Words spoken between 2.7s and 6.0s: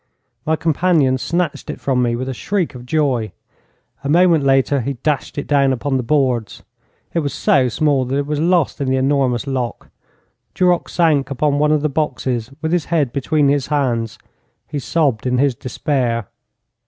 of joy. A moment later he dashed it down upon